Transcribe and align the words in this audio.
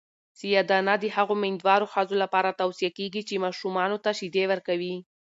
سیاه 0.39 0.65
دانه 0.69 0.93
د 0.99 1.05
هغو 1.15 1.33
میندوارو 1.43 1.91
ښځو 1.93 2.15
لپاره 2.23 2.57
توصیه 2.61 2.89
کیږي 2.97 3.21
چې 3.27 3.43
ماشومانو 3.45 3.97
ته 4.03 4.09
شیدې 4.19 4.43
ورکوي. 4.51 4.95